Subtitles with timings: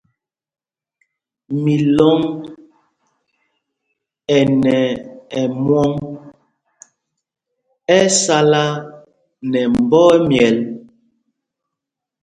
[1.63, 2.19] Milɔŋ
[4.35, 4.75] ɛ nɛ
[5.41, 5.91] ɛmwɔŋ,
[7.97, 8.63] ɛ sala
[9.51, 10.57] nɛ mbɔ ɛmyɛl.